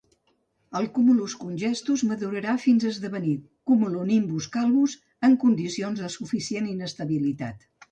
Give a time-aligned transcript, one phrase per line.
[0.77, 3.35] El Cumulus Congestus madurarà fins a esdevenir
[3.73, 4.97] Cumulonimbus Calvus
[5.31, 7.73] en condicions de suficient inestabilitat.